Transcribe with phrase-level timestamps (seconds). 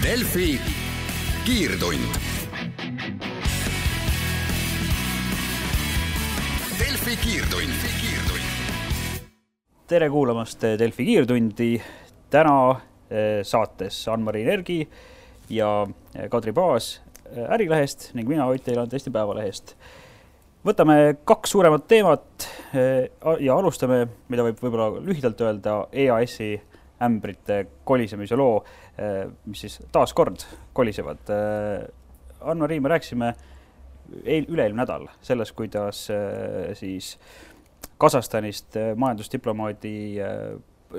[0.00, 0.56] Delfi
[1.44, 2.14] kiirtund.
[6.78, 7.82] Delfi kiirtund,
[9.86, 11.82] tere kuulamast Delfi kiirtundi.
[12.30, 14.88] täna eh, saates Ann-Mari Nergi
[15.50, 17.02] ja eh, Kadri Paas
[17.36, 19.76] eh, Ärilehest ning mina, Ott Eiland Eesti Päevalehest.
[20.64, 22.48] võtame kaks suuremat teemat
[23.40, 26.54] ja alustame, mida võib võib-olla lühidalt öelda, EAS-i
[27.02, 28.64] ämbrite kolisemise loo,
[29.46, 30.42] mis siis taaskord
[30.76, 31.30] kolisevad.
[32.40, 33.30] Anna-Mari, me rääkisime
[34.24, 36.06] eel, üle-eelmine nädal sellest, kuidas
[36.78, 37.14] siis
[38.00, 39.94] Kasahstanist majandusdiplomaadi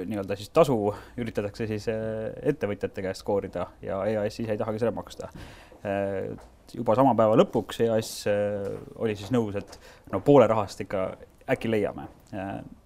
[0.06, 0.78] nii-öelda siis tasu
[1.20, 5.30] üritatakse siis ettevõtjate käest koorida ja EAS ise ei tahagi seda maksta.
[6.74, 8.12] juba sama päeva lõpuks EAS
[8.96, 9.80] oli siis nõus, et
[10.12, 11.18] no poole rahast ikka
[11.50, 12.08] äkki leiame.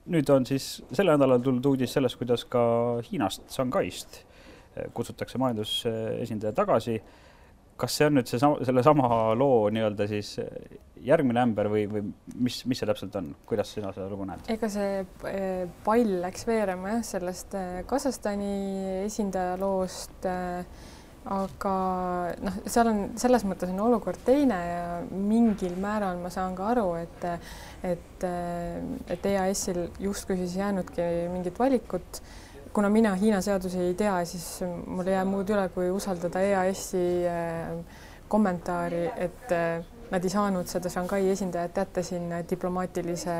[0.06, 2.62] nüüd on siis sellel nädalal tulnud uudis sellest, kuidas ka
[3.12, 4.25] Hiinast, Shanghai'st
[4.94, 7.00] kutsutakse majandusesindaja tagasi.
[7.76, 10.38] kas see on nüüd seesama, sellesama loo nii-öelda siis
[11.04, 12.06] järgmine ämber või, või
[12.40, 14.48] mis, mis see täpselt on, kuidas sina seda lugu näed?
[14.54, 15.02] ega see
[15.84, 17.58] pall läks veerema jah, sellest
[17.90, 18.54] Kasahstani
[19.04, 20.30] esindaja loost
[21.26, 21.76] aga
[22.46, 26.92] noh, seal on selles mõttes on olukord teine ja mingil määral ma saan ka aru,
[27.02, 27.26] et
[27.86, 28.26] et,
[29.10, 32.22] et EAS-il justkui siis jäänudki mingit valikut.
[32.76, 37.06] Kuna mina Hiina seadusi ei tea, siis mul ei jää muud üle, kui usaldada EAS-i
[38.28, 39.54] kommentaari, et
[40.12, 43.36] nad ei saanud seda Shanghai esindajat jätta siin diplomaatilise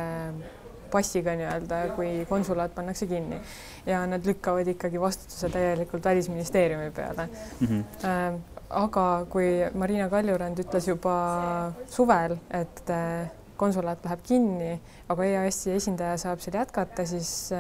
[0.92, 3.42] passiga nii-öelda, kui konsulaat pannakse kinni
[3.86, 7.68] ja nad lükkavad ikkagi vastutuse täielikult Välisministeeriumi peale mm.
[7.68, 8.40] -hmm.
[8.70, 11.18] aga kui Marina Kaljurand ütles juba
[11.90, 12.94] suvel, et
[13.58, 17.52] konsulaat läheb kinni, aga EAS-i esindaja saab seal jätkata, siis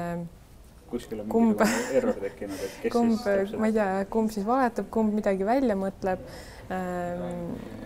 [0.89, 4.33] kuskil on kumb, mingisugune error tekkinud, et kes kumb, siis täpselt ma ei tea, kumb
[4.33, 6.25] siis valetab, kumb midagi välja mõtleb.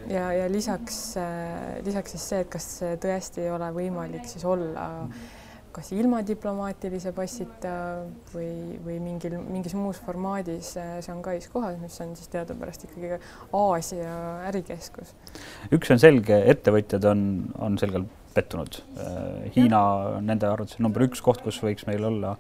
[0.10, 1.02] ja, ja lisaks,
[1.84, 2.70] lisaks siis see, et kas
[3.04, 4.88] tõesti ei ole võimalik siis olla
[5.76, 7.72] kas ilma diplomaatilise passita
[8.34, 10.72] või, või mingil, mingis muus formaadis
[11.06, 13.20] Shanghais kohas, mis on siis teadupärast ikkagi
[13.56, 14.16] Aasia
[14.50, 15.14] ärikeskus.
[15.76, 17.22] üks on selge, ettevõtjad on,
[17.62, 18.82] on selgelt pettunud.
[19.56, 19.84] Hiina
[20.18, 22.36] on nende arvates number üks koht, kus võiks meil olla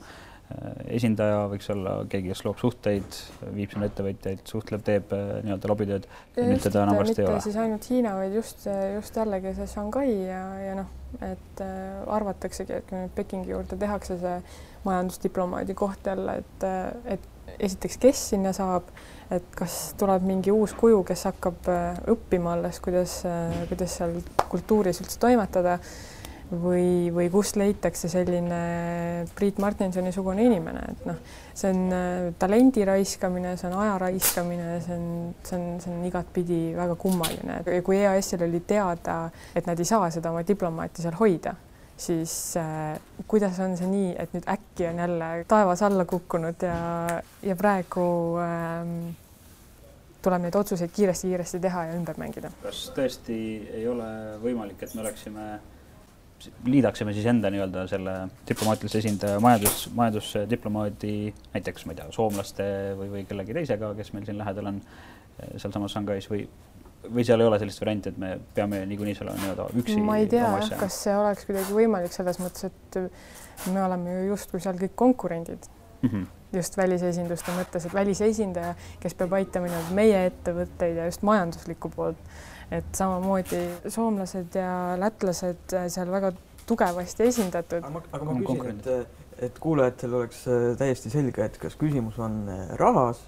[0.90, 3.18] esindaja, võiks olla keegi, kes loob suhteid,
[3.54, 6.08] viib sinna ettevõtjaid, suhtleb, teeb nii-öelda lobitööd.
[6.40, 6.72] mitte
[7.46, 8.66] siis ainult Hiina, vaid just,
[8.96, 10.90] just jällegi see Shanghai ja, ja noh,
[11.22, 14.36] et äh, arvataksegi, et kui nüüd Pekingi juurde tehakse see
[14.88, 16.68] majandusdiplomaadi koht jälle, et,
[17.06, 18.90] et esiteks, kes sinna saab,
[19.30, 23.20] et kas tuleb mingi uus kuju, kes hakkab äh, õppima alles, kuidas,
[23.70, 24.18] kuidas seal
[24.50, 25.78] kultuuris üldse toimetada
[26.52, 28.60] või, või kust leitakse selline
[29.38, 31.20] Priit Martinsoni sugune inimene, et noh,
[31.54, 35.08] see on talendi raiskamine, see on aja raiskamine, see on,
[35.46, 39.24] see on, see on igatpidi väga kummaline kui EAS-il oli teada,
[39.56, 41.56] et nad ei saa seda oma diplomaati seal hoida,
[42.00, 46.78] siis äh, kuidas on see nii, et nüüd äkki on jälle taevas alla kukkunud ja,
[47.46, 48.06] ja praegu
[48.44, 48.94] ähm,
[50.24, 52.52] tuleb neid otsuseid kiiresti-kiiresti teha ja ümber mängida.
[52.64, 53.40] kas tõesti
[53.82, 54.08] ei ole
[54.44, 55.50] võimalik, et me oleksime
[56.66, 58.16] liidaksime siis enda nii-öelda selle
[58.48, 61.14] diplomaatilise esindaja majandus, majandusdiplomaadi
[61.54, 62.66] näiteks ma ei tea, soomlaste
[63.00, 64.82] või, või kellegi teisega, kes meil siin lähedal on
[65.58, 66.46] sealsamas Shanghais või,
[67.08, 70.00] või seal ei ole sellist varianti, et me peame niikuinii seal nii-öelda üksi.
[70.04, 74.28] ma ei tea jah, kas see oleks kuidagi võimalik selles mõttes, et me oleme ju
[74.34, 75.72] justkui seal kõik konkurendid
[76.02, 76.10] mm.
[76.10, 81.92] -hmm just välisesinduste mõttes, et välisesindaja, kes peab aitama nii-öelda meie ettevõtteid ja just majanduslikku
[81.94, 82.18] poolt
[82.72, 86.32] et samamoodi soomlased ja lätlased seal väga
[86.70, 87.82] tugevasti esindatud.
[87.82, 90.44] aga ma, küsin, et, et kuulajatel oleks
[90.78, 92.44] täiesti selge, et kas küsimus on
[92.82, 93.24] rahas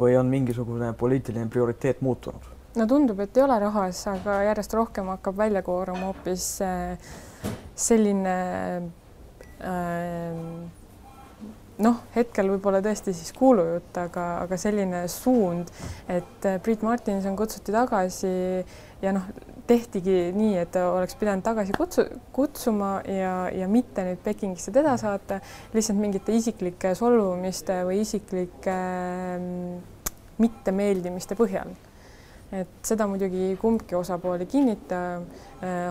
[0.00, 2.48] või on mingisugune poliitiline prioriteet muutunud?
[2.76, 6.46] no tundub, et ei ole rahas, aga järjest rohkem hakkab välja kooruma hoopis
[7.74, 8.36] selline
[9.60, 10.69] äh,
[11.80, 15.70] noh, hetkel võib-olla tõesti siis kuulujutt, aga, aga selline suund,
[16.10, 18.32] et Priit Martinson kutsuti tagasi
[19.02, 19.26] ja noh,
[19.70, 22.06] tehtigi nii, et oleks pidanud tagasi kutsu,
[22.36, 25.40] kutsuma ja, ja mitte nüüd Pekingisse teda saata
[25.74, 28.80] lihtsalt mingite isiklike solvumiste või isiklike
[30.40, 31.72] mittemeeldimiste põhjal
[32.52, 35.00] et seda muidugi kumbki osapool ei kinnita.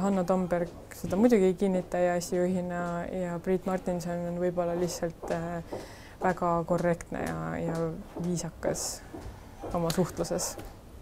[0.03, 2.81] Hanno Tomberg seda muidugi ei kinnita EAS-i juhina
[3.13, 5.31] ja Priit Martinson on võib-olla lihtsalt
[6.19, 7.77] väga korrektne ja, ja
[8.25, 9.01] viisakas
[9.73, 10.57] oma suhtluses.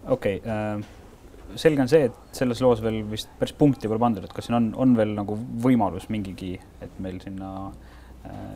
[0.06, 4.24] okei okay, äh,, selge on see, et selles loos veel vist päris punkti pole pandud,
[4.24, 6.52] et kas siin on, on veel nagu võimalus mingigi,
[6.84, 7.97] et meil sinna äh,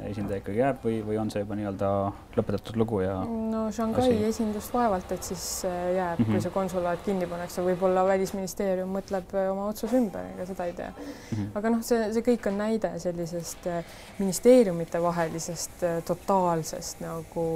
[0.09, 1.89] esindaja ikkagi jääb või, või on see juba nii-öelda
[2.37, 4.25] lõpetatud lugu ja no Shanghai asi.
[4.29, 6.27] esindust vaevalt, et siis äh, jääb mm, -hmm.
[6.27, 6.33] Mhm.
[6.33, 10.73] kui see konsulaat kinni pannakse, võib-olla Välisministeerium mõtleb äh, oma otsuse ümber, ega seda ei
[10.73, 10.91] tea.
[10.91, 11.51] mm -hmm.
[11.55, 13.85] aga noh, see, see kõik on näide sellisest äh,
[14.19, 17.49] ministeeriumite vahelisest äh, totaalsest nagu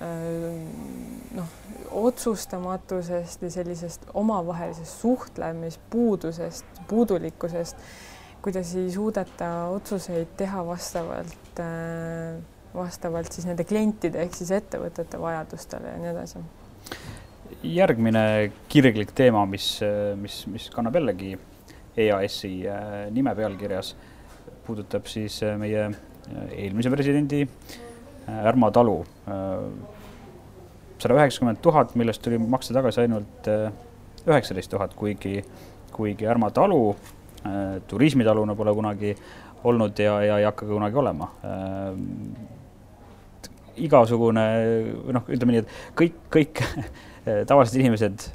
[0.00, 0.08] äh,
[1.34, 1.48] noh,
[1.90, 7.76] otsustamatusest ja sellisest omavahelisest suhtlemispuudusest, puudulikkusest,
[8.44, 11.60] kuidas ei suudeta otsuseid teha vastavalt,
[12.74, 16.42] vastavalt siis nende klientide ehk siis ettevõtete vajadustele ja nii edasi.
[17.64, 18.24] järgmine
[18.68, 19.78] kirglik teema, mis,
[20.20, 21.32] mis, mis kannab jällegi
[21.96, 23.94] EAS-i äh, nime pealkirjas,
[24.66, 25.88] puudutab siis äh, meie
[26.52, 27.46] eelmise presidendi
[28.24, 29.02] Ärma talu.
[30.98, 33.48] sada üheksakümmend tuhat, millest tuli maksta tagasi ainult
[34.24, 35.42] üheksateist tuhat, kuigi,
[35.92, 36.96] kuigi Ärma talu
[37.88, 39.14] turismitaluna pole kunagi
[39.64, 41.30] olnud ja, ja ei hakka ka kunagi olema.
[43.74, 44.44] igasugune
[45.12, 46.62] noh, ütleme nii, et kõik, kõik
[47.48, 48.28] tavalised inimesed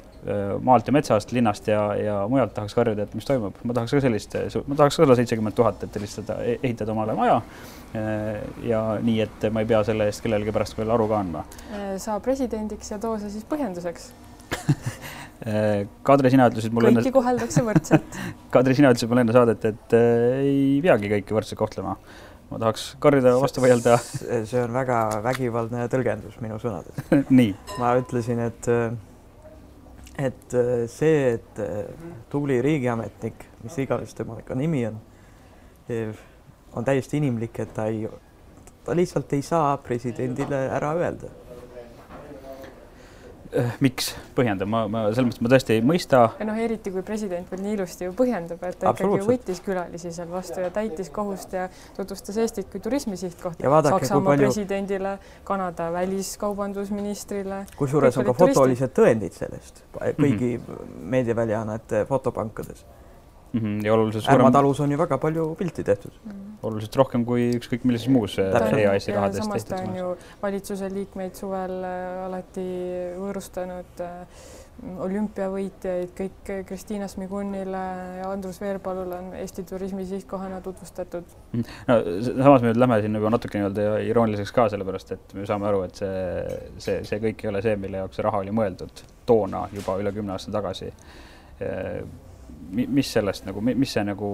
[0.60, 4.00] maalt ja metsast, linnast ja, ja mujalt tahaks karjuda, et mis toimub, ma tahaks ka
[4.04, 4.36] sellist,
[4.68, 7.40] ma tahaks ka olla seitsekümmend tuhat, et lihtsalt ehitada omale maja.
[8.62, 11.44] ja nii, et ma ei pea selle eest kellelegi pärast veel aru ka andma.
[11.98, 14.12] saa presidendiks ja too see siis põhjenduseks
[16.04, 17.12] Kadri, sina ütlesid mulle kõiki enne...
[17.14, 18.18] koheldakse võrdselt
[18.54, 21.94] Kadri, sina ütlesid mulle enne saadet, et äh, ei peagi kõiki võrdselt kohtlema.
[22.50, 23.96] ma tahaks karjuda, vastu vaielda.
[24.50, 27.54] see on väga vägivaldne tõlgendus minu sõnadest nii.
[27.80, 28.70] ma ütlesin, et,
[30.28, 30.58] et
[30.92, 31.62] see, et
[32.32, 35.00] tubli riigiametnik, mis iganes tema ka nimi on,
[36.76, 38.04] on täiesti inimlik, et ta ei,
[38.84, 41.49] ta lihtsalt ei saa presidendile ära öelda Äh,
[43.82, 46.22] miks, põhjenda, ma, ma selles mõttes ma tõesti ei mõista.
[46.46, 50.30] noh, eriti kui president veel nii ilusti ju põhjendab, et ta ikkagi võttis külalisi seal
[50.30, 51.66] vastu ja täitis kohust ja
[51.96, 53.82] tutvustas Eestit kui turismisihtkohta.
[53.90, 54.50] Saksamaa palju...
[54.50, 57.64] presidendile, Kanada väliskaubandusministrile.
[57.76, 61.04] kusjuures on ka fotolised tõendid sellest kõigi mm -hmm.
[61.16, 62.86] meediaväljaannete fotopankades
[63.52, 63.60] mm.
[63.60, 63.86] -hmm.
[63.86, 64.40] ja oluliselt suurem.
[64.40, 66.30] Ärma talus on ju väga palju pilti tehtud mm.
[66.30, 66.54] -hmm.
[66.62, 69.60] oluliselt rohkem kui ükskõik millises muus EAS-i rahadest tehtud.
[69.60, 72.66] samas ta on ju valitsuse liikmeid suvel äh, alati
[73.18, 74.26] võõrustanud äh,
[74.80, 77.82] olümpiavõitjaid, kõik Kristiina Smigunile
[78.20, 81.24] ja Andrus Veerpalule on Eesti turismi sihtkohana tutvustatud.
[81.52, 81.62] Mhm.
[81.88, 81.98] no
[82.44, 85.82] samas me nüüd lähme siin juba natuke nii-öelda irooniliseks ka, sellepärast et me saame aru,
[85.82, 86.16] et see,
[86.78, 90.12] see, see kõik ei ole see, mille jaoks see raha oli mõeldud toona juba üle
[90.16, 90.92] kümne aasta tagasi
[92.70, 94.30] mis sellest nagu, mis see nagu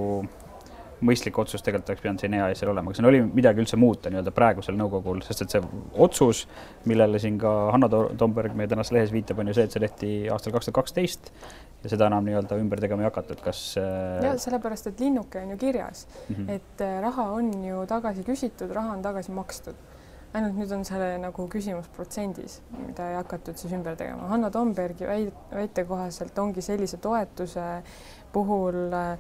[1.05, 4.33] mõistlik otsus tegelikult oleks pidanud siin EAS-il olema, kas siin oli midagi üldse muuta nii-öelda
[4.37, 5.63] praegusel nõukogul, sest et see
[6.07, 6.45] otsus,
[6.89, 10.13] millele siin ka Hanno Tomberg meie tänases lehes viitab, on ju see, et see tehti
[10.33, 11.29] aastal kaks tuhat kaksteist
[11.83, 14.25] ja seda enam nii-öelda ümber tegema ei hakatud, kas äh...?
[14.25, 16.51] ja sellepärast, et linnuke on ju kirjas mm, -hmm.
[16.57, 19.96] et äh, raha on ju tagasi küsitud, raha on tagasi makstud
[20.35, 24.29] ainult nüüd on selle nagu küsimus protsendis, mida ei hakatud siis ümber tegema.
[24.33, 27.65] Hanno Tombergi väite kohaselt ongi sellise toetuse
[28.33, 29.17] puhul äh,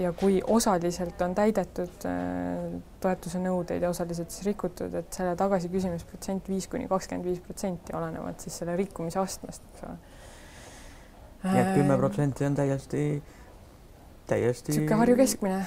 [0.00, 6.48] ja kui osaliselt on täidetud äh, toetuse nõudeid ja osaliselt siis rikutud, et selle tagasiküsimisprotsent
[6.50, 9.98] viis kuni kakskümmend viis protsenti, olenevalt siis selle rikkumise astmest, eks ole.
[11.44, 13.04] nii et kümme protsenti on täiesti,
[14.28, 14.74] täiesti.
[14.74, 15.62] niisugune Harju keskmine.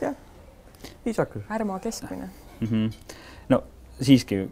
[0.00, 0.16] jah,
[1.04, 1.44] viisakas.
[1.50, 2.30] Ärma keskmine
[2.60, 2.66] mm.
[2.68, 3.18] -hmm.
[4.00, 4.44] Siiski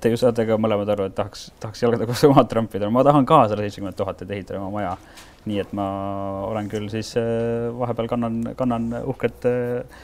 [0.00, 3.26] te ju saate ka mõlemad aru, et tahaks, tahaks jalgade koos omad trampida, ma tahan
[3.28, 4.94] ka sada seitsekümmend tuhat, et ehitada oma maja.
[5.40, 5.84] nii et ma
[6.50, 10.02] olen küll siis äh, vahepeal kannan, kannan uhket äh,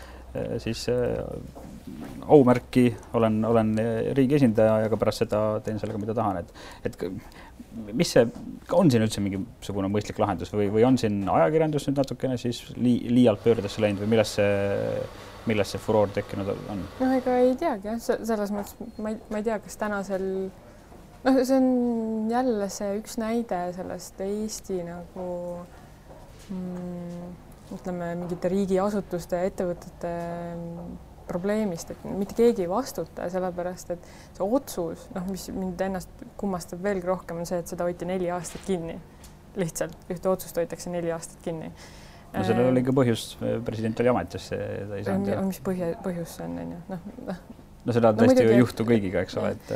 [0.62, 1.19] siis äh,
[2.33, 3.75] aumärki, olen, olen
[4.16, 8.25] riigi esindaja ja ka pärast seda teen sellega, mida tahan, et, et mis see,
[8.75, 13.12] on siin üldse mingisugune mõistlik lahendus või, või on siin ajakirjandus nüüd natukene siis lii,
[13.12, 14.57] liialt pöördesse läinud või millest see
[15.47, 16.85] millest see furoor tekkinud on?
[17.00, 20.29] noh, ega ei teagi jah, selles mõttes ma ei, ma ei tea, kas tänasel
[21.26, 25.26] noh, see on jälle see üks näide sellest Eesti nagu
[26.50, 27.35] mm,
[27.76, 30.15] ütleme, mingite riigiasutuste ettevõtete
[31.26, 36.85] probleemist, et mitte keegi ei vastuta, sellepärast et see otsus, noh, mis mind ennast kummastab
[36.85, 39.00] veelgi rohkem, on see, et seda hoiti neli aastat kinni.
[39.57, 41.73] lihtsalt ühte otsust hoitakse neli aastat kinni
[42.33, 43.28] no sellel oli ka põhjus,
[43.66, 45.33] president oli ametis, ta ei saanud.
[45.49, 47.40] mis põhja, põhjus see on, on ju, noh, noh.
[47.85, 49.73] no seda no, tõesti ju ei juhtu kõigiga, eks ole, et.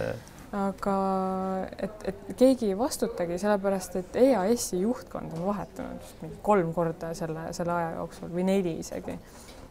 [0.61, 0.97] aga
[1.87, 7.49] et, et keegi ei vastutagi, sellepärast et EAS-i juhtkond on vahetunud mingi kolm korda selle,
[7.57, 9.19] selle aja jooksul või neli isegi.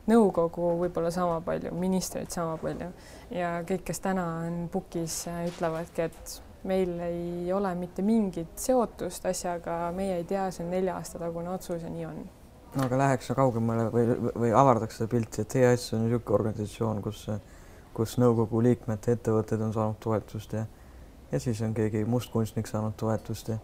[0.09, 2.89] nõukogu võib-olla sama palju, ministreid sama palju
[3.35, 9.91] ja kõik, kes täna on pukis, ütlevadki, et meil ei ole mitte mingit seotust asjaga,
[9.95, 12.19] meie ei tea, see on nelja aasta tagune otsus ja nii on
[12.75, 14.05] no aga läheks kaugemale või,
[14.43, 17.25] või avardaks seda pilti, et EAS on niisugune organisatsioon, kus
[17.99, 20.65] kus nõukogu liikmete ettevõtted on saanud toetust ja
[21.31, 23.57] ja siis on keegi mustkunstnik saanud toetust ja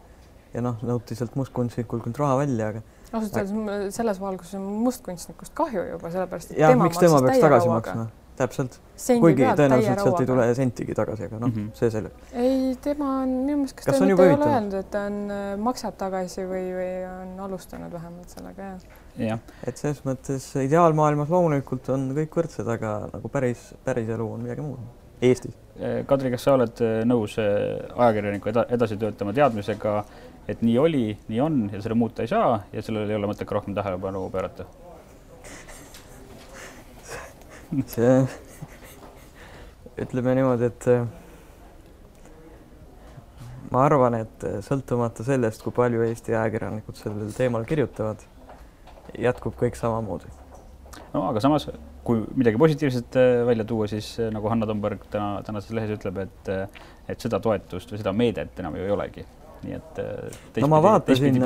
[0.56, 5.56] ja noh, nõuti sealt mustkunstnikul küll raha välja, aga ausalt öeldes selles valguses on mustkunstnikust
[5.58, 7.74] kahju juba, sellepärast et ja, tema miks tema rauaga.
[7.74, 8.06] maksma?
[8.40, 8.80] Täpselt,
[9.20, 12.12] kuigi tõenäoliselt sealt ei tule sentigi tagasi, aga noh mm -hmm., see selle.
[12.34, 15.18] ei, tema on minu meelest, kas, kas ta mitte ei ole öelnud, et ta on,
[15.32, 19.40] äh, maksab tagasi või, või on alustanud vähemalt sellega jah jah.
[19.68, 24.66] et selles mõttes ideaalmaailmas loomulikult on kõik võrdsed, aga nagu päris, päris elu on midagi
[24.66, 24.80] muud.
[25.24, 25.56] Eestis.
[25.80, 30.02] Eh, Kadri, kas sa oled eh, nõus ajakirjaniku eda, edasi töötama teadmisega,
[30.52, 33.48] et nii oli, nii on ja seda muuta ei saa ja sellele ei ole mõtet
[33.48, 34.68] ka rohkem tähelepanu pöörata?
[37.92, 38.16] See,
[40.06, 40.88] ütleme niimoodi, et
[43.74, 48.24] ma arvan, et sõltumata sellest, kui palju Eesti ajakirjanikud sellel teemal kirjutavad
[49.22, 50.32] jätkub kõik samamoodi.
[51.14, 51.68] no aga samas,
[52.06, 56.22] kui midagi positiivset äh, välja tuua, siis äh, nagu Hanna Tomberg täna, tänases lehes ütleb,
[56.26, 59.26] et, äh, et seda toetust või seda meedet enam ju ei olegi.
[59.66, 60.00] Nii et
[60.62, 61.40] no ma vaatasin,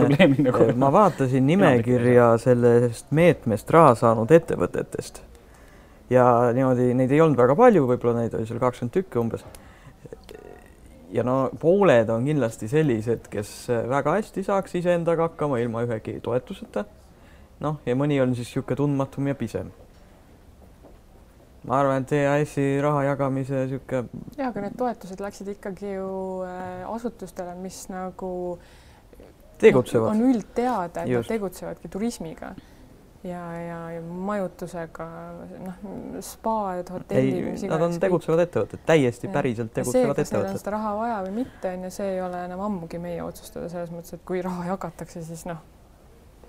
[0.43, 5.21] nagu ma vaatasin nimekirja sellest meetmest raha saanud ettevõtetest
[6.09, 6.25] ja
[6.55, 9.43] niimoodi neid ei olnud väga palju, võib-olla neid oli seal kakskümmend tükki umbes.
[11.13, 13.51] ja no pooled on kindlasti sellised, kes
[13.89, 16.85] väga hästi saaks iseendaga hakkama ilma ühegi toetuseta
[17.63, 19.71] noh, ja mõni on siis niisugune tundmatum ja pisem.
[21.67, 24.21] ma arvan, et EAS-i raha jagamise niisugune.
[24.37, 26.09] ja, aga need toetused läksid ikkagi ju
[26.47, 28.31] äh, asutustele, mis nagu
[29.59, 30.15] tegutsevad no,.
[30.15, 31.27] on üldteada, et Just.
[31.27, 32.53] nad tegutsevadki turismiga
[33.23, 35.07] ja, ja, ja majutusega,
[35.65, 35.81] noh,
[36.25, 37.49] spaad, hotellid.
[37.55, 39.33] ei, nad on tegutsevad ettevõtted, täiesti ja.
[39.33, 40.61] päriselt tegutsevad see, ettevõtted.
[40.61, 43.91] seda raha vaja või mitte, on ju, see ei ole enam ammugi meie otsustada selles
[43.91, 45.59] mõttes, et kui raha jagatakse, siis noh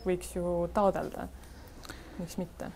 [0.05, 1.29] võiks ju taodelda.
[2.19, 2.71] miks mitte?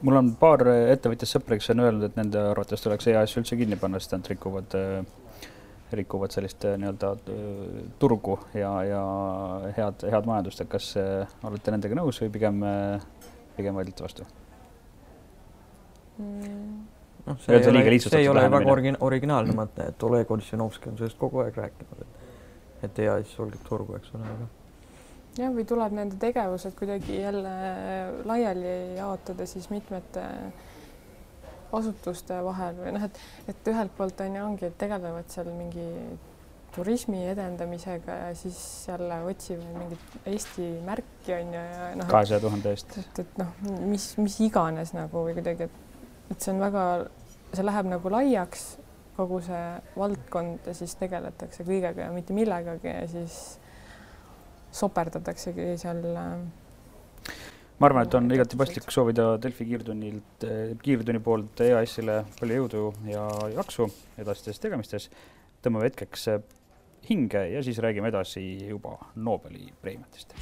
[0.00, 3.76] mul on paar ettevõtjast sõpra, kes on öelnud, et nende arvates tuleks EAS üldse kinni
[3.80, 4.76] panna, sest nad rikuvad,
[5.98, 7.14] rikuvad sellist nii-öelda
[7.98, 9.02] turgu ja, ja
[9.76, 10.92] head, head majandust, et kas
[11.46, 12.62] olete nendega nõus või pigem,
[13.56, 14.28] pigem vaidlete vastu
[16.18, 16.78] mm.?
[17.26, 20.98] noh, see ei ole, see ei ole väga origin-, originaalne mõte, et Oleg Odssinovski on
[21.00, 22.18] sellest kogu aeg rääkinud, et
[22.80, 24.46] et EAS sulgeb turgu, eks ole, aga
[25.38, 27.52] jah, või tuleb nende tegevused kuidagi jälle
[28.28, 30.24] laiali jaotada siis mitmete
[31.76, 35.86] asutuste vahel või noh, et, et ühelt poolt on ju ongi, et tegelevad seal mingi
[36.74, 38.58] turismi edendamisega ja siis
[38.88, 42.10] jälle otsivad mingit Eesti märki on ju ja noh.
[42.10, 42.98] kahesaja tuhande eest.
[42.98, 43.50] et, et noh,
[43.90, 46.84] mis, mis iganes nagu või kuidagi, et, et see on väga,
[47.54, 48.68] see läheb nagu laiaks,
[49.18, 49.64] kogu see
[49.98, 53.40] valdkond ja siis tegeletakse kõigega ja mitte millegagi ja siis
[54.70, 56.04] soperdataksegi seal.
[56.14, 56.48] Äh,
[57.80, 62.82] ma arvan, et on igati paslik soovida Delfi kiirtunnilt, äh, kiirtunni poolt EAS-ile palju jõudu
[63.08, 63.88] ja jaksu
[64.20, 65.08] edasistes tegemistes.
[65.64, 66.42] tõmbame hetkeks äh,
[67.08, 70.36] hinge ja siis räägime edasi juba Nobeli preemiatest.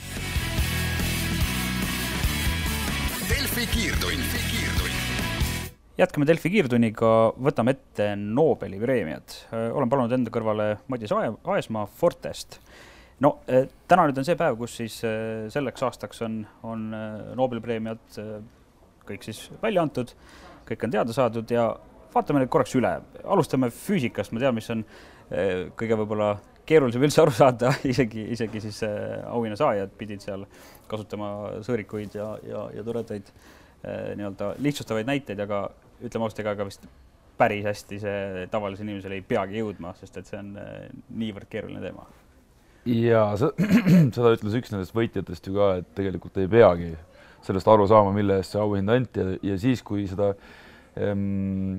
[3.28, 5.06] Delfi kiirtund, kiirtund
[5.98, 9.38] jätkame Delfi kiirtunniga, võtame ette Nobeli preemiad.
[9.52, 12.58] olen palunud enda kõrvale Madis Aesmaa Fortest
[13.24, 17.30] no eh, täna nüüd on see päev, kus siis eh, selleks aastaks on, on eh,
[17.38, 18.20] Nobeli preemiad
[19.08, 20.12] kõik siis välja antud,
[20.68, 21.70] kõik on teada saadud ja
[22.12, 22.90] vaatame need korraks üle.
[23.24, 24.84] alustame füüsikast, ma tean, mis on
[25.78, 26.34] kõige võib-olla
[26.68, 30.44] keerulisem üldse aru saada, isegi, isegi siis auhinnasaajad pidid seal
[30.88, 31.30] kasutama
[31.64, 33.32] sõõrikuid ja, ja, ja toredaid
[33.80, 35.66] nii-öelda lihtsustavaid näiteid, aga
[36.04, 36.88] ütleme ausalt, ega ka vist
[37.40, 40.56] päris hästi see tavalisele inimesele ei peagi jõudma, sest et see on
[41.16, 42.08] niivõrd keeruline teema
[42.88, 43.24] ja
[44.14, 46.94] seda ütles üks nendest võitjatest ju ka, et tegelikult ei peagi
[47.44, 50.32] sellest aru saama, mille eest see auhind anti ja, ja siis, kui seda
[50.98, 51.78] ähm,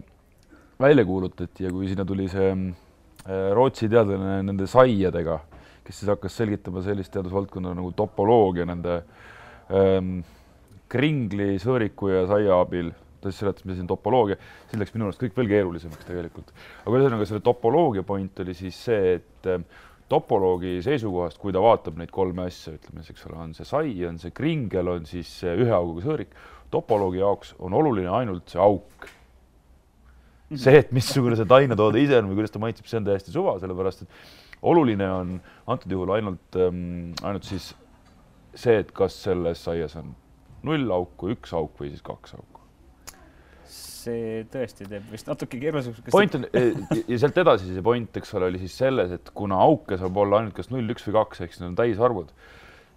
[0.80, 5.39] välja kuulutati ja kui sinna tuli see äh, Rootsi teadlane nende saiadega,
[5.86, 9.01] kes siis hakkas selgitama sellist teadusvaldkonda nagu topoloogia nende
[9.75, 10.20] ähm,
[10.89, 14.38] kringli, sõõriku ja saia abil ta siis seletas, mis on topoloogia,
[14.70, 16.54] siis läks minu arust kõik veel keerulisemaks tegelikult.
[16.86, 19.50] aga ühesõnaga selle topoloogia point oli siis see, et
[20.10, 23.94] topoloogi seisukohast, kui ta vaatab neid kolme asja, ütleme siis, eks ole, on see sai,
[24.10, 26.36] on see kringel, on siis ühe auguga sõõrik,
[26.74, 29.10] topoloogi jaoks on oluline ainult see auk.
[30.50, 30.58] Mhm.
[30.58, 33.60] see, et missugune see taimetoode ise on või kuidas ta maitseb, see on täiesti suva,
[33.62, 35.36] sellepärast et oluline on
[35.70, 37.70] antud juhul ainult ähm,, ainult siis
[38.56, 40.16] see, et kas selles saias on
[40.66, 42.59] null auku, üks auk või siis kaks auku
[44.06, 46.12] see tõesti teeb vist natuke keerulisemaks.
[46.13, 50.00] point on ja sealt edasi see point, eks ole, oli siis selles, et kuna auke
[50.00, 52.34] saab olla ainult kas null, üks või kaks ehk siis need on täisarvud,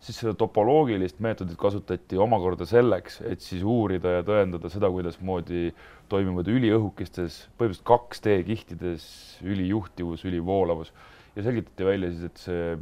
[0.03, 5.71] siis seda topoloogilist meetodit kasutati omakorda selleks, et siis uurida ja tõendada seda, kuidasmoodi
[6.13, 9.07] toimuvad üliõhukestes, põhimõtteliselt 2D kihtides
[9.47, 10.93] ülijuhtivus, ülivoolavus
[11.37, 12.77] ja selgitati välja siis, et see,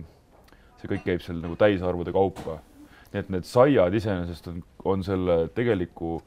[0.81, 2.61] see kõik käib seal nagu täisarvude kaupa.
[3.11, 6.21] nii et need saiad iseenesest on, on selle tegeliku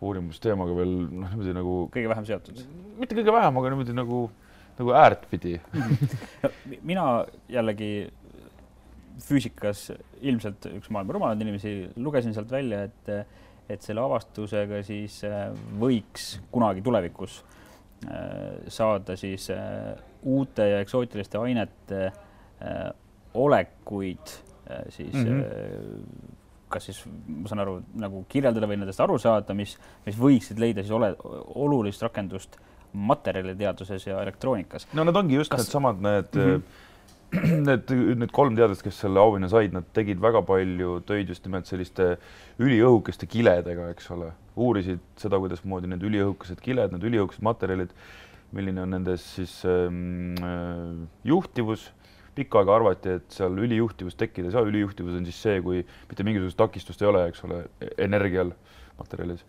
[0.00, 2.62] uurimusteemaga veel noh, niimoodi nagu kõige vähem seotud.
[3.00, 4.22] mitte kõige vähem, aga niimoodi nagu,
[4.78, 5.58] nagu äärt pidi
[6.90, 7.06] mina
[7.52, 7.92] jällegi
[9.24, 9.90] füüsikas
[10.24, 13.10] ilmselt üks maailma rumalaid inimesi, lugesin sealt välja, et,
[13.70, 15.48] et selle avastusega siis äh,
[15.80, 17.40] võiks kunagi tulevikus
[18.06, 19.92] äh, saada siis äh,
[20.22, 22.10] uute ja eksootiliste ainete
[23.40, 24.32] olekuid
[24.92, 26.39] siis mm -hmm.
[26.70, 30.84] Kas siis ma saan aru, nagu kirjeldada või nendest aru saada, mis, mis võiksid leida
[30.84, 31.12] siis ole,
[31.60, 32.60] olulist rakendust
[32.92, 34.88] materjaliteaduses ja elektroonikas.
[34.94, 35.66] no need ongi just kas...
[35.66, 36.86] needsamad need mm -hmm
[37.68, 41.68] need, need kolm teadlast, kes selle auhinna said, nad tegid väga palju töid just nimelt
[41.70, 42.16] selliste
[42.62, 47.94] üliõhukeste kiledega, eks ole, uurisid seda, kuidasmoodi need üliõhukesed kiled, need üliõhukesed materjalid,
[48.56, 51.86] milline on nendes siis ähm, äh, juhtivus.
[52.36, 56.26] Pikka aega arvati, et seal ülijuhtivus tekkida ei saa, ülijuhtivus on siis see, kui mitte
[56.26, 57.64] mingisugust takistust ei ole, eks ole,
[57.98, 58.54] energial
[59.00, 59.44] materjalis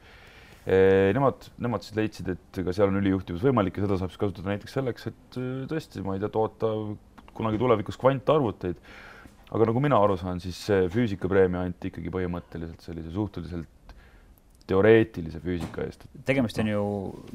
[0.65, 1.11] e,.
[1.15, 4.53] Nemad, nemad siis leidsid, et ka seal on ülijuhtivus võimalik ja seda saab siis kasutada
[4.53, 6.73] näiteks selleks, et äh, tõesti, ma ei tea, toota
[7.37, 8.81] kunagi tulevikus kvantarvuteid.
[9.51, 13.95] aga nagu mina aru saan, siis see füüsikapreemia anti ikkagi põhimõtteliselt sellise suhteliselt
[14.69, 16.05] teoreetilise füüsika eest.
[16.25, 16.83] tegemist on ju,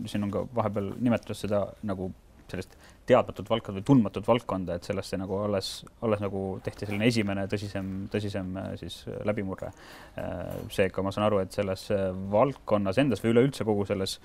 [0.08, 2.10] siin on ka vahepeal nimetatud seda nagu
[2.50, 2.76] sellist
[3.06, 5.70] teadmatut valdkonda või tundmatut valdkonda, et sellesse nagu alles,
[6.02, 8.98] alles nagu tehti selline esimene tõsisem, tõsisem äh, siis
[9.28, 9.70] läbimurre.
[10.18, 10.42] Äh,
[10.74, 11.86] seega ma saan aru, et selles
[12.32, 14.18] valdkonnas endas või üleüldse kogu selles,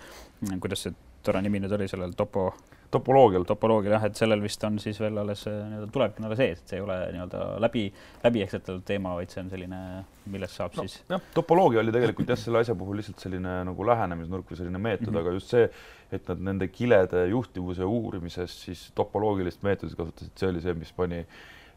[0.63, 2.51] kuidas see tore nimi nüüd oli sellel topo
[2.91, 3.45] topoloogial.
[3.47, 6.59] topoloogial jah, et sellel vist on siis veel alles äh, nii-öelda tulevik on alles ees,
[6.61, 7.85] et see ei ole nii-öelda läbi,
[8.25, 9.79] läbi ekseldatud teema, vaid see on selline,
[10.33, 10.99] millest saab no, siis.
[11.11, 15.07] jah, topoloogia oli tegelikult jah, selle asja puhul lihtsalt selline nagu lähenemisnurk või selline meetod
[15.07, 15.23] mm, -hmm.
[15.23, 15.71] aga just see,
[16.11, 21.23] et nad nende kilede juhtivuse uurimises siis topoloogilist meetodit kasutasid, see oli see, mis pani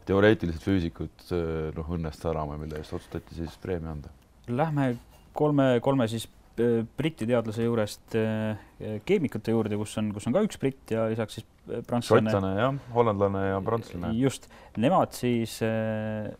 [0.05, 4.11] teoreetilised füüsikud äh, noh, õnnest särama, mille eest otsustati siis preemia anda.
[4.51, 4.95] Lähme
[5.33, 10.59] kolme, kolme siis Briti teadlase juurest äh, keemikute juurde, kus on, kus on ka üks
[10.61, 12.31] britt ja lisaks siis äh, prantslane.
[12.31, 14.13] šotlane jah, hollandlane ja prantslane.
[14.15, 14.47] just,
[14.79, 16.31] nemad siis äh,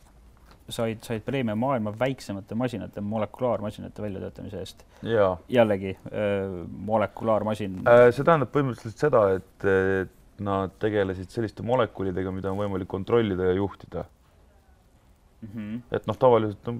[0.69, 4.85] said, said preemia maailma väiksemate masinate, molekulaarmasinate väljatöötamise eest.
[5.03, 6.55] jällegi äh,
[6.91, 8.07] molekulaarmasin äh,.
[8.15, 9.67] see tähendab põhimõtteliselt seda, et,
[10.01, 14.05] et nad tegelesid selliste molekulidega, mida on võimalik kontrollida ja juhtida
[15.41, 15.49] mm.
[15.53, 15.81] -hmm.
[15.91, 16.79] et noh, tavaliselt no,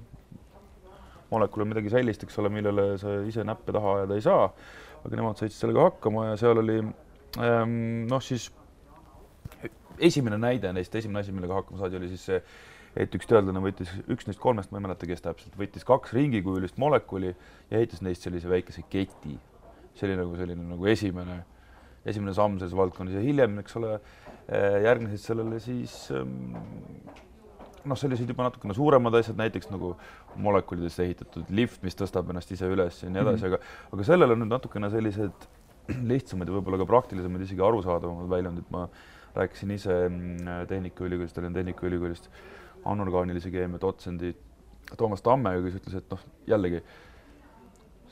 [1.30, 4.50] molekul on midagi sellist, eks ole, millele sa ise näppe taha ajada ei saa.
[5.06, 8.48] aga nemad said sellega hakkama ja seal oli ähm, noh, siis
[10.02, 12.40] esimene näide neist, esimene asi, millega hakkama saadi, oli siis see,
[12.96, 16.80] et üks teadlane võttis, üks neist kolmest, ma ei mäleta, kes täpselt, võttis kaks ringikujulist
[16.80, 19.36] molekuli ja ehitas neist sellise väikese keti.
[19.96, 21.38] see oli nagu selline nagu esimene,
[22.04, 23.94] esimene samm selles valdkonnas ja hiljem, eks ole,
[24.50, 26.58] äh, järgnesid sellele siis ähm,
[27.86, 29.94] noh, sellised juba natukene suuremad asjad, näiteks nagu
[30.42, 33.54] molekulidest ehitatud lift, mis tõstab ennast ise üles ja nii edasi mm, -hmm.
[33.54, 35.48] aga, aga sellel on nüüd natukene sellised
[36.10, 38.70] lihtsamad ja võib-olla ka praktilisemad, isegi arusaadavamad väljundid.
[38.70, 38.88] ma
[39.36, 42.30] rääkisin ise mm, Tehnikaülikoolist, Tallinna Tehnikaülikoolist
[42.84, 44.34] anorgaanilise keemia dotsendi
[44.96, 46.80] Toomas Tammega, kes ütles, et noh, jällegi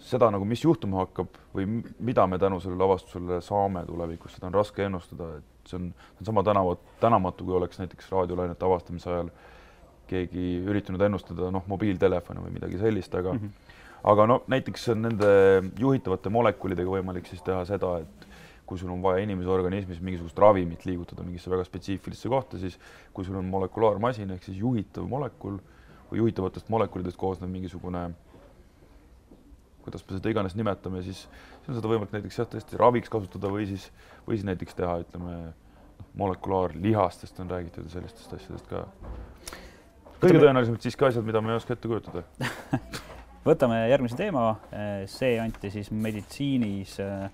[0.04, 4.56] seda nagu, mis juhtuma hakkab või mida me tänu sellele avastusele saame tulevikus, seda on
[4.58, 9.10] raske ennustada, et see on, see on sama tänavat, tänamatu, kui oleks näiteks raadiolainete avastamise
[9.10, 9.54] ajal äh,
[10.11, 13.81] keegi üritanud ennustada noh, mobiiltelefoni või midagi sellist, aga mm -hmm.
[14.12, 15.31] aga no näiteks on nende
[15.79, 18.29] juhitavate molekulidega võimalik siis teha seda, et
[18.67, 22.79] kui sul on vaja inimese organismis mingisugust ravimit liigutada mingisse väga spetsiifilisse kohta, siis
[23.12, 25.59] kui sul on molekulaarmasin ehk siis juhitav molekul
[26.11, 28.11] või juhitavatest molekulidest koosnev mingisugune
[29.85, 31.27] kuidas me seda iganes nimetame, siis,
[31.69, 33.90] on seda võimalik näiteks jah, tõesti raviks kasutada või siis,
[34.25, 35.35] või siis näiteks teha, ütleme,
[35.99, 38.87] noh, molekulaarlihastest on räägitud ja sellistest asjadest ka
[40.24, 42.24] kõige tõenäolisemalt siiski asjad, mida ma ei oska ette kujutada.
[43.48, 44.54] Võtame järgmise teema,
[45.10, 47.26] see anti siis meditsiinis äh,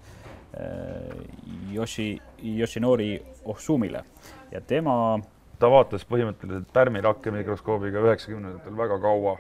[1.71, 3.13] Yoshi, Yoshinori
[3.45, 4.03] Ohsumile
[4.51, 5.21] ja tema
[5.61, 9.37] ta vaatas põhimõtteliselt pärmirakke mikroskoobiga üheksakümnendatel väga kaua.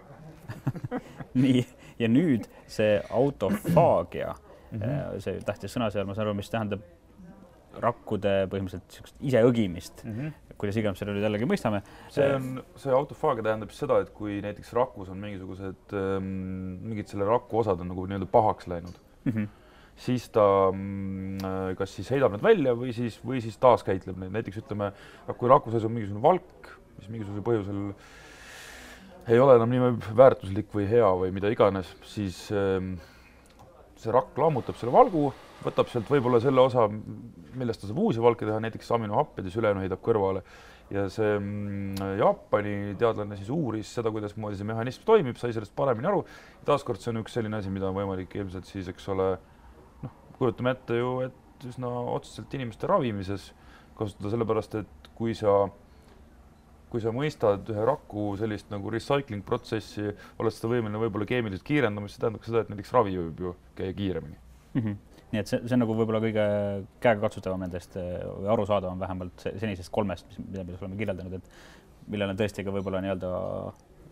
[1.42, 1.64] Nii,
[1.98, 4.36] ja nüüd see autofaagia.
[4.70, 5.20] Mm, -hmm.
[5.24, 6.84] see tähtis sõna seal, ma saan aru, mis tähendab
[7.82, 10.04] rakkude põhimõtteliselt niisugust iseõgimist.
[10.04, 11.82] Mm, -hmm kuidas iganes selle nüüd jällegi mõistame.
[12.12, 16.28] see on, see autofaagia tähendab seda, et kui näiteks rakus on mingisugused ähm,,
[16.84, 19.48] mingid selle raku osad on nagu nii-öelda pahaks läinud mm, -hmm.
[20.06, 24.62] siis ta äh, kas siis heidab need välja või siis, või siis taaskäitleb neid, näiteks
[24.64, 24.92] ütleme,
[25.36, 27.86] kui raku sees on mingisugune valk, mis mingisugusel põhjusel
[29.30, 32.94] ei ole enam nii väärtuslik või hea või mida iganes, siis ähm,
[34.00, 35.28] see rakk lammutab selle valgu,
[35.64, 36.86] võtab sealt võib-olla selle osa,
[37.60, 40.44] millest ta saab uusi valke teha, näiteks aminohappedes, ülejäänu heidab kõrvale
[40.90, 46.10] ja see mm, Jaapani teadlane siis uuris seda, kuidasmoodi see mehhanism toimib, sai sellest paremini
[46.10, 46.24] aru.
[46.66, 49.28] taaskord see on üks selline asi, mida on võimalik ilmselt siis, eks ole,
[50.02, 53.50] noh, kujutame ette ju, et üsna otseselt inimeste ravimises
[53.98, 55.62] kasutada, sellepärast et kui sa
[56.90, 60.10] kui sa mõistad ühe raku sellist nagu recycling protsessi,
[60.42, 63.52] oled seda võimeline võib-olla keemiliselt kiirendama, siis see tähendab seda, et näiteks ravi võib ju
[63.78, 64.80] käia kiiremini mm.
[64.80, 64.96] -hmm.
[65.32, 66.46] nii et see, see on nagu võib-olla kõige
[67.04, 72.40] käegakatsutavam nendest või arusaadavam vähemalt senisest kolmest, mis, mida me oleme kirjeldanud, et millel on
[72.40, 73.30] tõesti ka võib-olla nii-öelda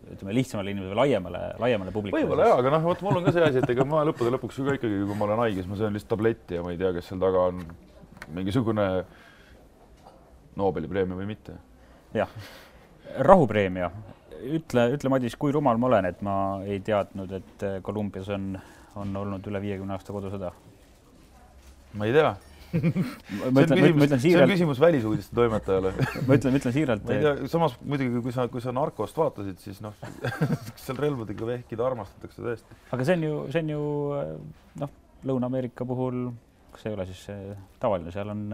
[0.08, 2.22] ütleme lihtsamale inimesele, laiemale, laiemale publikule.
[2.22, 4.60] võib-olla jaa, aga noh, vot mul on ka see asi, et ega ma lõppude lõpuks
[4.60, 6.80] ju ka ikkagi, kui ma olen haige, siis ma söön lihtsalt tabletti ja ma ei
[6.80, 7.66] tea, kas seal taga on
[8.38, 8.86] mingisugune
[10.58, 11.58] Nobeli preemia või mitte.
[12.16, 12.32] jah
[13.28, 13.90] rahupreemia,
[14.58, 16.34] ütle, ütle, Madis, kui rumal ma olen, et ma
[16.66, 18.52] ei teadnud, et Kolumbias on,
[18.98, 20.52] on olnud üle viiekümne aasta kodusõda?
[21.98, 22.34] ma ei tea
[22.68, 24.22] ma ütlen, ma ütlen siiralt.
[24.22, 25.92] see on küsimus välisuudiste toimetajale
[26.28, 27.04] ma ütlen, ma ütlen siiralt.
[27.06, 29.96] ma ei tea, samas muidugi, kui sa, kui sa narkost vaatasid, siis noh
[30.82, 32.78] seal relvadega vehkida armastatakse tõesti.
[32.92, 33.82] aga see on ju, see on ju
[34.84, 34.94] noh,
[35.28, 36.28] Lõuna-Ameerika puhul,
[36.74, 37.24] kas see ei ole siis
[37.82, 38.44] tavaline, seal on,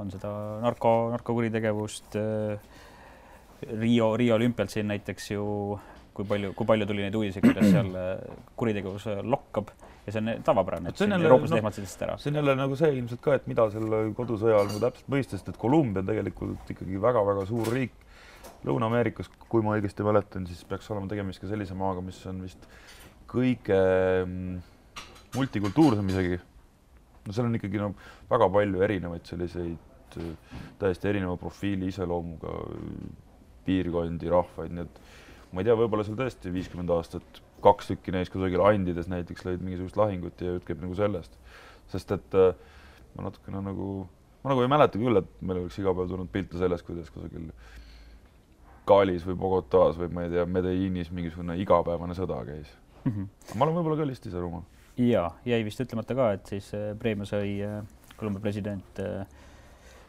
[0.00, 0.30] on seda
[0.62, 2.78] narko, narkokuritegevust äh,
[3.80, 5.44] Riio, Riio olümpialt siin näiteks ju,
[6.14, 9.72] kui palju, kui palju tuli neid uudiseid, kuidas seal äh, kuritegevus äh, lokkab
[10.06, 12.16] ja see on tavapärane, et siin Euroopas no, lehmad sellest ära.
[12.20, 15.38] see on jälle nagu see ilmselt ka, et mida selle kodusõja all nagu täpselt mõista,
[15.38, 17.94] sest et Kolumbia on tegelikult ikkagi väga-väga suur riik.
[18.64, 22.62] Lõuna-Ameerikas, kui ma õigesti mäletan, siis peaks olema tegemist ka sellise maaga, mis on vist
[23.28, 23.80] kõige
[24.24, 24.54] mm,
[25.36, 26.38] multikultuursem isegi.
[27.24, 27.90] no seal on ikkagi no
[28.30, 32.58] väga palju erinevaid selliseid äh, täiesti erineva profiili iseloomuga
[33.66, 35.02] piirkondi, rahvaid, nii et
[35.54, 39.62] ma ei tea, võib-olla seal tõesti viiskümmend aastat kaks tükki neist kusagil Andides näiteks lõid
[39.64, 41.38] mingisugust lahingut ja jutt käib nagu sellest.
[41.92, 42.52] sest et äh,
[43.14, 43.88] ma natukene nagu,
[44.42, 47.50] ma nagu ei mäleta küll, et meil oleks iga päev tulnud pilte sellest, kuidas kusagil
[48.88, 52.68] Galis või Bogotas või ma ei tea, Medellinis mingisugune igapäevane sõda käis
[53.04, 53.12] mm.
[53.12, 53.56] -hmm.
[53.58, 54.66] ma olen võib-olla ka lihtsalt ise rumal.
[55.00, 57.80] ja jäi vist ütlemata ka, et siis äh, preemia sai äh,
[58.16, 59.00] Kolumbia president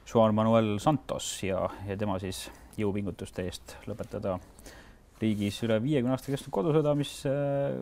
[0.05, 2.45] Juan Manuel Santos ja, ja tema siis
[2.81, 4.37] jõupingutuste eest lõpetada
[5.21, 7.77] riigis üle viiekümne aasta kestnud kodusõda, mis äh,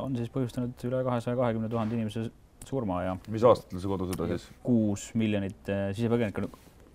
[0.00, 2.26] on siis põhjustanud üle kahesaja kahekümne tuhande inimese
[2.66, 3.14] surma ja.
[3.32, 4.50] mis aastatel see kodusõda siis?
[4.66, 6.50] kuus miljonit äh, sisepõgenikku.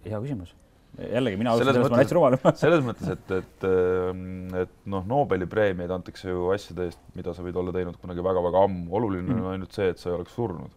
[0.06, 0.54] hea küsimus.
[1.00, 6.50] jällegi mina hästi rumal selles mõttes, et, et, äh, et noh, Nobeli preemiaid antakse ju
[6.56, 8.90] asjade eest, mida sa võid olla teinud kunagi väga-väga ammu.
[9.00, 9.46] oluline mm.
[9.46, 10.74] on ainult see, et sa ei oleks surnud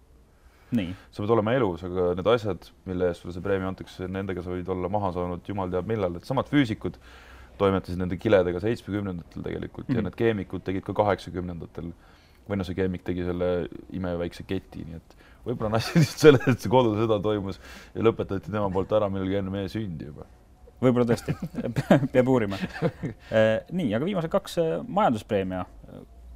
[1.12, 4.52] sa pead olema elus, aga need asjad, mille eest sulle see preemia antakse, nendega sa
[4.52, 6.98] võid olla maha saanud jumal teab millal, et samad füüsikud
[7.58, 9.96] toimetasid nende kiledega seitsmekümnendatel tegelikult mm -hmm.
[9.96, 10.10] ja mhm.
[10.10, 11.92] need keemikud tegid ka kaheksakümnendatel.
[12.48, 16.46] või noh, see keemik tegi selle imeväikse keti, nii et võib-olla on asi lihtsalt selles,
[16.48, 17.60] et see kodusõda toimus
[17.94, 20.24] ja lõpetati tema poolt ära millalgi enne meie sündi juba
[20.80, 21.34] võib-olla tõesti
[22.14, 22.56] peab uurima.
[22.86, 25.64] Eh, nii, aga viimased kaks eh, majanduspreemia,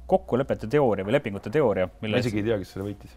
[0.05, 1.89] kokkulepete teooria või lepingute teooria.
[2.01, 3.15] ma isegi ei tea, kes selle võitis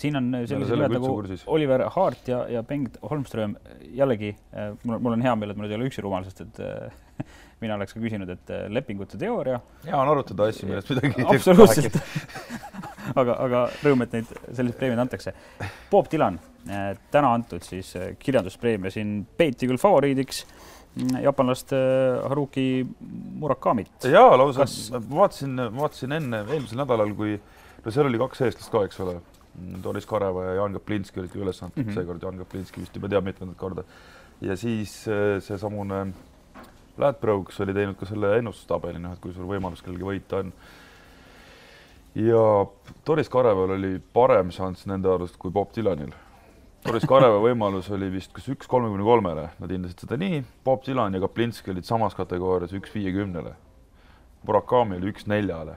[0.00, 1.42] siin on sellised nimed nagu kursis.
[1.52, 3.56] Oliver Hart ja, ja Bengt Holmström.
[3.92, 6.40] jällegi eh, mul, mul on hea meel, et ma nüüd ei ole üksi rumal, sest
[6.46, 7.24] et eh,
[7.60, 9.58] mina oleks ka küsinud, et lepingute teooria.
[9.84, 11.98] hea on arutada asju, millest midagi absoluutselt
[13.20, 15.34] aga, aga rõõm, et neid selliseid preemiaid antakse.
[15.90, 16.38] Bob Dylan,
[17.12, 22.86] täna antud siis kirjanduspreemia siin peeti küll favoriidiks mm, jaapanlast Haruki
[23.40, 24.08] Murakamit.
[24.08, 24.78] jaa, lausa Kas...
[24.94, 29.18] vaatasin, vaatasin enne eelmisel nädalal, kui no seal oli kaks eestlast ka, eks ole
[29.58, 31.94] Doris Kareva ja Jaan Kaplinski olid ka üles antud mm -hmm.
[31.94, 33.84] seekord, Jaan Kaplinski vist juba teab mitmendat korda.
[34.40, 36.12] ja siis äh, seesamune
[36.98, 40.52] Ladbrokes oli teinud ka selle ennustustabeli, noh, et kui sul võimalus kellelgi võita on.
[42.14, 42.66] ja
[43.06, 46.12] Doris Kareval oli parem šanss nende arust kui Bob Dylanil.
[46.86, 51.14] Doris Kareva võimalus oli vist kas üks kolmekümne kolmele, nad hindasid seda nii, Bob Dylan
[51.14, 53.54] ja Kaplinski olid samas kategoorias üks viiekümnele.
[54.46, 55.76] Murakami oli üks neljale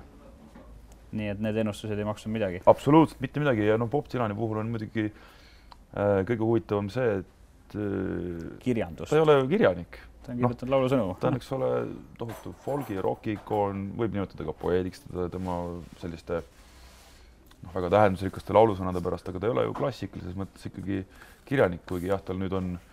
[1.17, 2.61] nii et need ennustused ei maksnud midagi?
[2.69, 7.77] absoluutselt mitte midagi ja no Bob Dylani puhul on muidugi äh, kõige huvitavam see, et
[7.77, 9.11] äh, kirjandus.
[9.11, 9.99] ta ei ole kirjanik.
[10.23, 11.09] ta on kirjutanud no, laulusõnu.
[11.21, 11.71] ta on, eks ole,
[12.19, 15.59] tohutu folgi, roki ikoon, võib nimetada ka poeediks teda tema
[16.01, 21.03] selliste noh, väga tähendusrikaste laulusõnade pärast, aga ta ei ole ju klassikalises mõttes ikkagi
[21.47, 22.89] kirjanik, kuigi jah, tal nüüd on äh,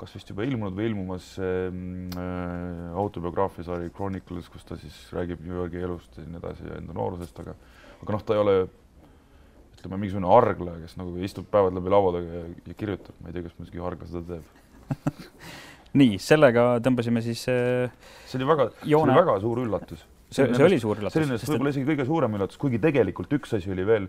[0.00, 5.42] kas vist juba ilmunud või ilmumas mm, äh, autobiograafia sari Chronicles, kus ta siis räägib
[5.44, 7.56] New Yorgi elust ja nii edasi ja enda noorusest, aga
[8.00, 8.54] aga noh, ta ei ole
[9.80, 13.36] ütleme, mingisugune argleja, kes nagu istub päevad läbi laua taga ja, ja kirjutab, ma ei
[13.36, 15.20] tea, kas muidugi argla seda teeb
[16.00, 17.92] nii, sellega tõmbasime siis äh,
[18.28, 20.04] see oli väga, see oli väga suur üllatus.
[20.30, 21.18] see, see oli suur üllatus.
[21.18, 24.08] selline võib-olla isegi kõige suurem üllatus, kuigi tegelikult üks asi oli veel,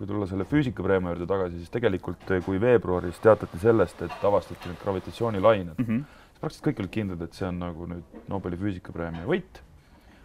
[0.00, 4.78] kui tulla selle füüsikapreemia juurde tagasi, siis tegelikult kui veebruaris teatati sellest, et avastati need
[4.80, 6.22] gravitatsioonilained mm, -hmm.
[6.30, 9.60] siis praktiliselt kõik olid kindlad, et see on nagu nüüd Nobeli füüsikapreemia võit.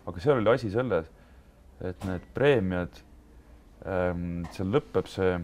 [0.05, 1.11] aga seal oli asi selles,
[1.81, 3.01] et need preemiad
[3.83, 5.35] ähm,, seal lõpeb see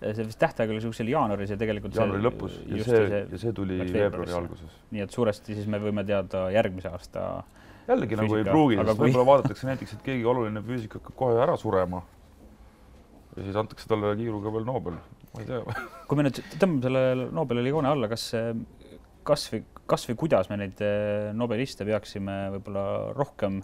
[0.00, 3.52] see vist tähtaeg oli niisugusel jaanuaris ja tegelikult jaanuari lõpus ja just see, ja see
[3.52, 4.78] tuli veebruari alguses.
[4.90, 7.26] nii et suuresti siis me võime teada järgmise aasta
[7.90, 11.16] jällegi nagu ei Füüsika, pruugi, sest kui- võib-olla vaadatakse näiteks, et keegi oluline füüsik hakkab
[11.16, 12.02] kohe ära surema.
[13.36, 14.96] Ja siis antakse talle kiiruga veel Nobel,
[15.34, 15.60] ma ei tea
[16.08, 18.30] kui me nüüd tõmbame selle Nobeli joone alla, kas,
[19.26, 22.84] kas või, kas või kuidas me neid eh, nobeliste peaksime võib-olla
[23.16, 23.60] rohkem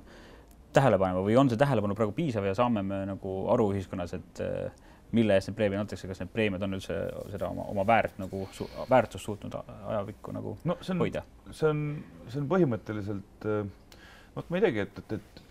[0.76, 4.42] tähele panema või on see tähelepanu praegu piisav ja saame me nagu aru ühiskonnas, et
[4.44, 4.85] eh,
[5.16, 6.96] mille eest need preemiad antakse, kas need preemiad on üldse
[7.33, 11.22] seda oma, oma väärt nagu su, väärtust suutnud a- ajapikku nagu no see on, hoida?
[11.50, 11.83] see on,
[12.29, 15.42] see on põhimõtteliselt, noh, ma ei teagi, et, et, et,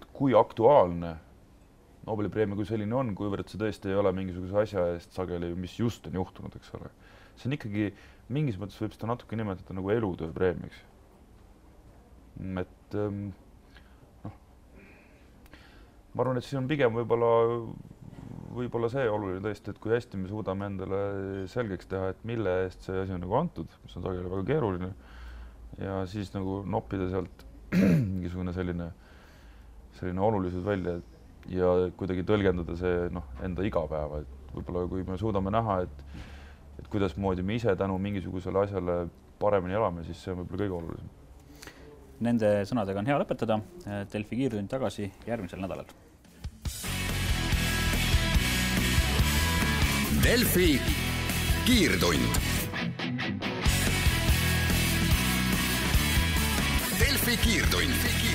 [0.00, 1.14] et kui aktuaalne
[2.04, 5.76] Nobeli preemia kui selline on, kuivõrd see tõesti ei ole mingisuguse asja eest sageli, mis
[5.78, 6.90] just on juhtunud, eks ole.
[7.34, 7.86] see on ikkagi,
[8.34, 10.82] mingis mõttes võib seda natuke nimetada nagu elutööpreemiaks.
[12.60, 13.22] et ähm,
[14.24, 14.36] noh,
[16.12, 17.30] ma arvan, et siin on pigem võib-olla,
[18.58, 21.00] võib-olla see oluline tõesti, et kui hästi me suudame endale
[21.50, 24.92] selgeks teha, et mille eest see asi on nagu antud, mis on sageli väga keeruline.
[25.80, 27.48] ja siis nagu noppida sealt
[28.12, 28.92] mingisugune selline,
[29.96, 31.00] selline olulisus välja
[31.52, 36.22] ja kuidagi tõlgendada see noh, enda igapäeva, et võib-olla kui me suudame näha, et,
[36.80, 39.04] et kuidasmoodi me ise tänu mingisugusele asjale
[39.40, 41.12] paremini elame, siis see on võib-olla kõige olulisem.
[42.24, 43.58] Nende sõnadega on hea lõpetada.
[44.12, 45.90] Delfi kiirtund tagasi järgmisel nädalal.
[50.24, 50.78] Delfi
[51.66, 52.38] kiirtund.
[57.02, 58.33] Delfi kiirtund